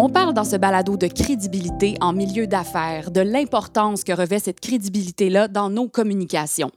[0.00, 4.60] On parle dans ce balado de crédibilité en milieu d'affaires, de l'importance que revêt cette
[4.60, 6.70] crédibilité-là dans nos communications.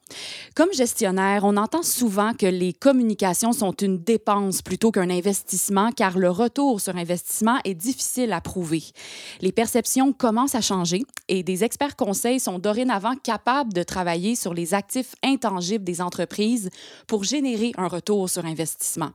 [0.55, 6.17] Comme gestionnaire, on entend souvent que les communications sont une dépense plutôt qu'un investissement car
[6.17, 8.81] le retour sur investissement est difficile à prouver.
[9.39, 14.55] Les perceptions commencent à changer et des experts conseils sont dorénavant capables de travailler sur
[14.55, 16.71] les actifs intangibles des entreprises
[17.05, 19.11] pour générer un retour sur investissement.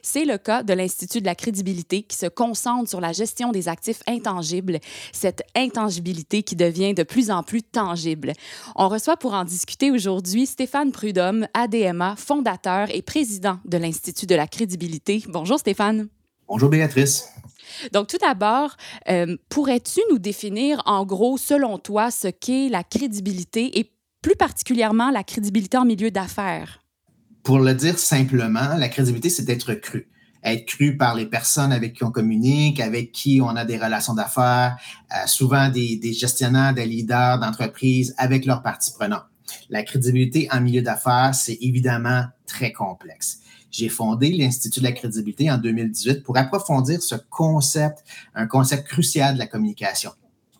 [0.00, 3.68] C'est le cas de l'Institut de la crédibilité qui se concentre sur la gestion des
[3.68, 4.78] actifs intangibles,
[5.12, 8.32] cette intangibilité qui devient de plus en plus tangible.
[8.76, 14.34] On reçoit pour en discuter aujourd'hui Stéphane Prudhomme, ADMA, fondateur et président de l'Institut de
[14.34, 15.24] la crédibilité.
[15.28, 16.08] Bonjour Stéphane.
[16.48, 17.28] Bonjour Béatrice.
[17.92, 18.76] Donc, tout d'abord,
[19.08, 23.92] euh, pourrais-tu nous définir en gros, selon toi, ce qu'est la crédibilité et
[24.22, 26.80] plus particulièrement la crédibilité en milieu d'affaires?
[27.42, 30.08] Pour le dire simplement, la crédibilité, c'est d'être cru
[30.44, 34.14] être cru par les personnes avec qui on communique, avec qui on a des relations
[34.14, 34.76] d'affaires,
[35.12, 39.26] euh, souvent des, gestionnaires, des leaders d'entreprise avec leurs parties prenantes.
[39.70, 43.40] La crédibilité en milieu d'affaires, c'est évidemment très complexe.
[43.70, 49.34] J'ai fondé l'Institut de la crédibilité en 2018 pour approfondir ce concept, un concept crucial
[49.34, 50.12] de la communication.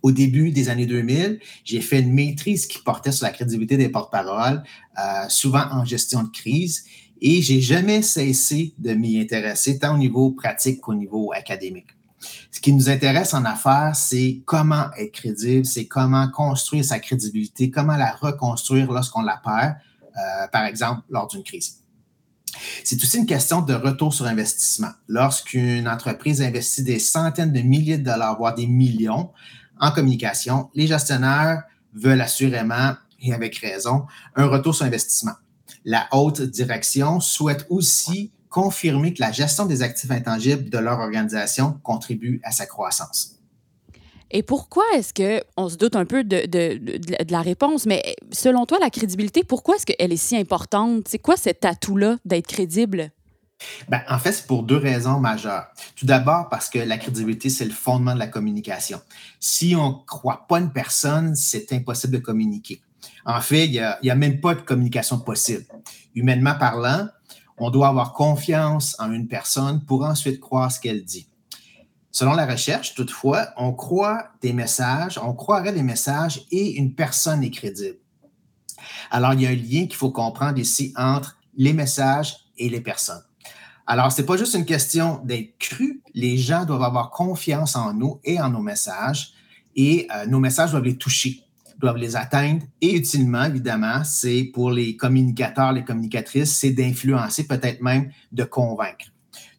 [0.03, 3.89] Au début des années 2000, j'ai fait une maîtrise qui portait sur la crédibilité des
[3.89, 4.63] porte-paroles,
[4.99, 6.85] euh, souvent en gestion de crise
[7.21, 11.89] et j'ai jamais cessé de m'y intéresser, tant au niveau pratique qu'au niveau académique.
[12.51, 17.71] Ce qui nous intéresse en affaires, c'est comment être crédible, c'est comment construire sa crédibilité,
[17.71, 19.77] comment la reconstruire lorsqu'on la perd,
[20.17, 21.79] euh, par exemple, lors d'une crise.
[22.83, 24.91] C'est aussi une question de retour sur investissement.
[25.07, 29.31] Lorsqu'une entreprise investit des centaines de milliers de dollars, voire des millions
[29.79, 31.63] en communication, les gestionnaires
[31.95, 35.35] veulent assurément, et avec raison, un retour sur investissement
[35.89, 41.81] la haute direction souhaite aussi confirmer que la gestion des actifs intangibles de leur organisation
[41.83, 43.37] contribue à sa croissance.
[44.31, 48.67] Et pourquoi est-ce que, on se doute un peu de, de, la réponse, mais selon
[48.67, 51.09] toi, la crédibilité, pourquoi est-ce qu'elle est si importante?
[51.09, 53.11] C'est quoi cet atout-là d'être crédible?
[53.89, 55.69] Ben, en fait, c'est pour deux raisons majeures.
[55.97, 59.01] Tout d'abord, parce que la crédibilité, c'est le fondement de la communication.
[59.41, 62.83] Si on ne croit pas une personne, c'est impossible de communiquer.
[63.25, 63.73] En fait, il
[64.03, 65.65] n'y a, même pas de communication possible.
[66.15, 67.09] Humainement parlant,
[67.59, 71.29] on doit avoir confiance en une personne pour ensuite croire ce qu'elle dit.
[72.11, 77.43] Selon la recherche, toutefois, on croit des messages, on croirait des messages et une personne
[77.45, 77.99] est crédible.
[79.11, 82.81] Alors, il y a un lien qu'il faut comprendre ici entre les messages et les
[82.81, 83.23] personnes.
[83.87, 87.95] Alors, ce n'est pas juste une question d'être cru, les gens doivent avoir confiance en
[87.95, 89.33] nous et en nos messages
[89.77, 91.43] et euh, nos messages doivent les toucher
[91.79, 92.63] doivent les atteindre.
[92.81, 99.07] Et utilement, évidemment, c'est pour les communicateurs, les communicatrices, c'est d'influencer, peut-être même de convaincre.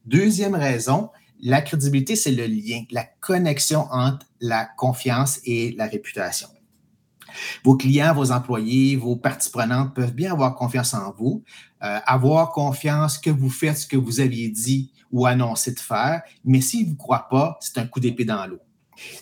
[0.05, 1.09] Deuxième raison,
[1.41, 6.49] la crédibilité, c'est le lien, la connexion entre la confiance et la réputation.
[7.63, 11.43] Vos clients, vos employés, vos parties prenantes peuvent bien avoir confiance en vous,
[11.83, 16.21] euh, avoir confiance que vous faites ce que vous aviez dit ou annoncé de faire,
[16.43, 18.59] mais s'ils ne vous croient pas, c'est un coup d'épée dans l'eau.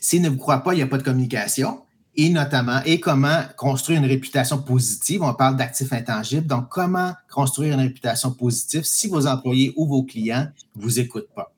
[0.01, 1.83] S'ils ne vous croient pas, il n'y a pas de communication,
[2.17, 5.21] et notamment, et comment construire une réputation positive.
[5.21, 6.47] On parle d'actifs intangibles.
[6.47, 11.29] Donc, comment construire une réputation positive si vos employés ou vos clients ne vous écoutent
[11.35, 11.53] pas?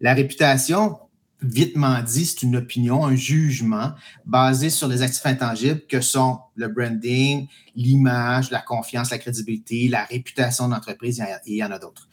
[0.00, 0.96] La réputation,
[1.42, 3.94] vitement dit, c'est une opinion, un jugement
[4.24, 10.04] basé sur les actifs intangibles que sont le branding, l'image, la confiance, la crédibilité, la
[10.04, 12.08] réputation d'entreprise, et il y en a d'autres.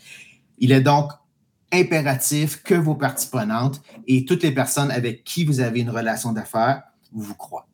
[0.58, 1.12] Il est donc
[1.72, 6.31] impératif que vos parties prenantes et toutes les personnes avec qui vous avez une relation
[6.31, 7.68] d'affaires vous croient.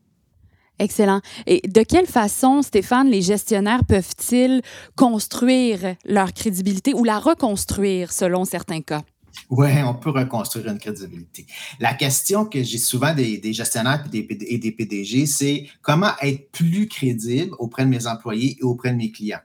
[0.80, 1.22] Excellent.
[1.46, 4.62] Et de quelle façon, Stéphane, les gestionnaires peuvent-ils
[4.96, 9.04] construire leur crédibilité ou la reconstruire selon certains cas?
[9.50, 11.46] Oui, on peut reconstruire une crédibilité.
[11.80, 16.52] La question que j'ai souvent des, gestionnaires et des, et des PDG, c'est comment être
[16.52, 19.40] plus crédible auprès de mes employés et auprès de mes clients?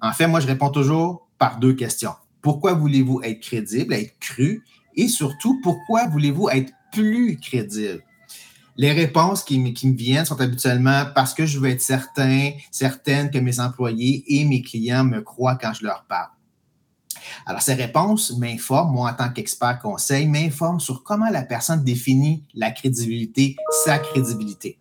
[0.00, 2.12] En fait, moi, je réponds toujours par deux questions.
[2.42, 4.64] Pourquoi voulez-vous être crédible, être cru?
[4.96, 8.02] Et surtout, pourquoi voulez-vous être plus crédible?
[8.78, 13.38] Les réponses qui, me viennent sont habituellement parce que je veux être certain, certaine que
[13.38, 16.30] mes employés et mes clients me croient quand je leur parle.
[17.44, 22.44] Alors, ces réponses m'informent, moi en tant qu'expert conseil, m'informent sur comment la personne définit
[22.54, 24.78] la crédibilité, sa crédibilité.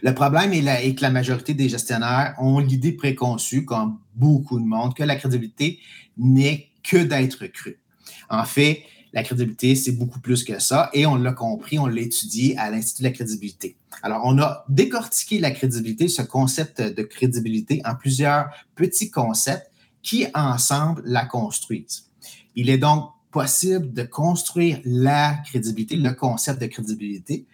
[0.00, 4.94] Le problème est, que la majorité des gestionnaires ont l'idée préconçue, comme beaucoup de monde,
[4.94, 5.78] que la crédibilité
[6.16, 7.78] n'est que d'être cru.
[8.30, 8.84] En fait,
[9.14, 12.68] La crédibilité, c'est beaucoup plus que ça et on l'a compris, on l'a étudié à
[12.68, 13.76] l'Institut de la crédibilité.
[14.02, 19.70] Alors, on a décortiqué la crédibilité, ce concept de crédibilité, en plusieurs petits concepts
[20.02, 22.06] qui, ensemble, la construisent.
[22.56, 27.46] Il est donc possible de construire la crédibilité, le concept de crédibilité.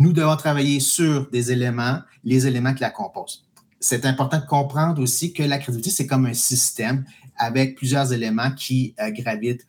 [0.00, 3.44] Nous devons travailler sur des éléments, les éléments qui la composent.
[3.78, 7.04] C'est important de comprendre aussi que la crédibilité, c'est comme un système
[7.36, 9.66] avec plusieurs éléments qui euh, gravitent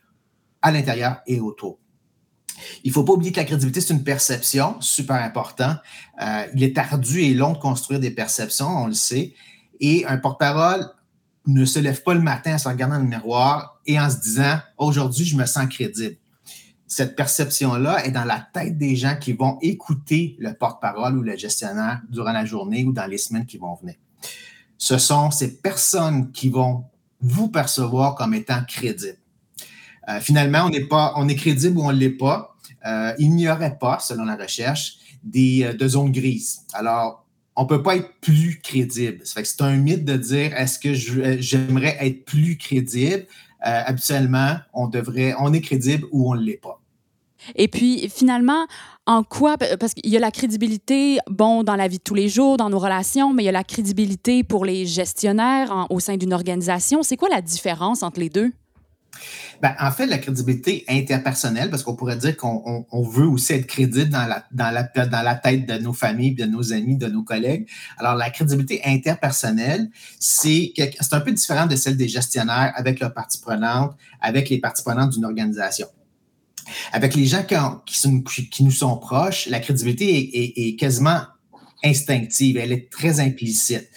[0.66, 1.78] à l'intérieur et autour.
[2.82, 5.76] Il ne faut pas oublier que la crédibilité, c'est une perception, super important.
[6.20, 9.34] Euh, il est ardu et long de construire des perceptions, on le sait.
[9.78, 10.84] Et un porte-parole
[11.46, 14.16] ne se lève pas le matin en se regardant dans le miroir et en se
[14.16, 16.16] disant aujourd'hui, je me sens crédible.
[16.88, 21.36] Cette perception-là est dans la tête des gens qui vont écouter le porte-parole ou le
[21.36, 23.94] gestionnaire durant la journée ou dans les semaines qui vont venir.
[24.78, 26.86] Ce sont ces personnes qui vont
[27.20, 29.18] vous percevoir comme étant crédible.
[30.08, 32.56] Euh, finalement, on n'est pas, on est crédible ou on ne l'est pas.
[32.86, 36.60] Euh, il n'y aurait pas, selon la recherche, des, euh, de zones grises.
[36.72, 37.26] Alors,
[37.56, 39.20] on ne peut pas être plus crédible.
[39.24, 43.26] C'est un mythe de dire est-ce que j'aimerais être plus crédible?
[43.58, 46.80] habituellement, on devrait, on est crédible ou on ne l'est pas.
[47.56, 48.68] Et puis, finalement,
[49.06, 52.28] en quoi, parce qu'il y a la crédibilité, bon, dans la vie de tous les
[52.28, 56.16] jours, dans nos relations, mais il y a la crédibilité pour les gestionnaires au sein
[56.16, 57.02] d'une organisation.
[57.02, 58.52] C'est quoi la différence entre les deux?
[59.62, 64.10] Ben, en fait, la crédibilité interpersonnelle, parce qu'on pourrait dire qu'on veut aussi être crédible
[64.10, 64.70] dans la, dans,
[65.22, 67.68] la, tête de nos familles, de nos amis, de nos collègues.
[67.98, 70.72] Alors, la crédibilité interpersonnelle, c'est
[71.12, 75.10] un peu différent de celle des gestionnaires avec leurs parties prenantes, avec les parties prenantes
[75.10, 75.86] d'une organisation.
[76.92, 81.20] Avec les gens qui, qui, nous sont proches, la crédibilité est, quasiment
[81.84, 83.88] instinctive, elle est très implicite.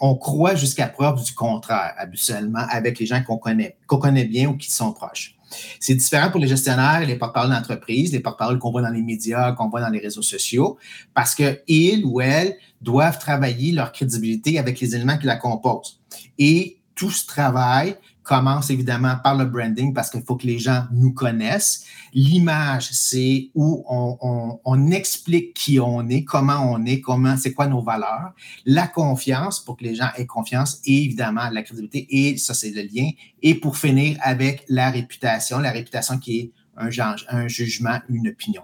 [0.00, 4.48] on croit jusqu'à preuve du contraire, habituellement, avec les gens qu'on connaît, qu'on connaît bien
[4.48, 5.36] ou qui sont proches.
[5.80, 9.52] C'est différent pour les gestionnaires, les porte-parole d'entreprise, les porte-parole qu'on voit dans les médias,
[9.52, 10.78] qu'on voit dans les réseaux sociaux,
[11.14, 16.00] parce qu'ils ou elles doivent travailler leur crédibilité avec les éléments qui la composent.
[16.38, 20.84] Et tout ce travail commence évidemment par le branding parce qu'il faut que les gens
[20.92, 21.84] nous connaissent.
[22.14, 27.82] L'image, c'est où on, explique qui on est, comment on est, comment, c'est quoi nos
[27.82, 28.32] valeurs.
[28.66, 32.70] La confiance pour que les gens aient confiance et évidemment la crédibilité et ça, c'est
[32.70, 33.10] le lien.
[33.42, 36.88] Et pour finir avec la réputation, la réputation qui est un,
[37.28, 38.62] un jugement, une opinion.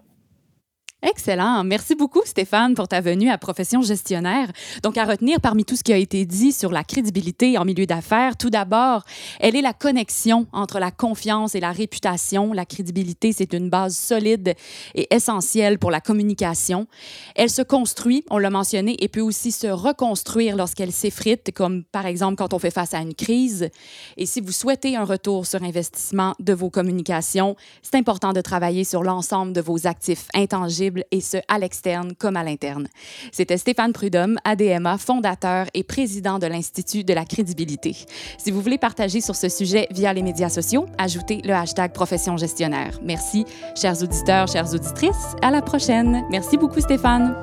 [1.00, 1.62] Excellent.
[1.62, 4.50] Merci beaucoup, Stéphane, pour ta venue à Profession gestionnaire.
[4.82, 7.86] Donc, à retenir parmi tout ce qui a été dit sur la crédibilité en milieu
[7.86, 9.04] d'affaires, tout d'abord,
[9.38, 12.52] elle est la connexion entre la confiance et la réputation.
[12.52, 14.56] La crédibilité, c'est une base solide
[14.96, 16.88] et essentielle pour la communication.
[17.36, 22.06] Elle se construit, on l'a mentionné, et peut aussi se reconstruire lorsqu'elle s'effrite, comme par
[22.06, 23.68] exemple quand on fait face à une crise.
[24.16, 28.82] Et si vous souhaitez un retour sur investissement de vos communications, c'est important de travailler
[28.82, 32.88] sur l'ensemble de vos actifs intangibles et ce, à l'externe comme à l'interne.
[33.32, 37.96] C'était Stéphane Prudhomme, ADMA, fondateur et président de l'Institut de la crédibilité.
[38.38, 42.36] Si vous voulez partager sur ce sujet via les médias sociaux, ajoutez le hashtag profession
[42.36, 42.98] gestionnaire.
[43.02, 43.44] Merci,
[43.74, 45.36] chers auditeurs, chères auditrices.
[45.42, 46.24] À la prochaine.
[46.30, 47.34] Merci beaucoup, Stéphane.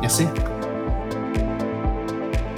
[0.00, 0.26] Merci.